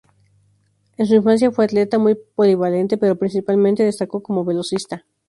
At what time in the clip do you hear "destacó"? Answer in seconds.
3.83-4.23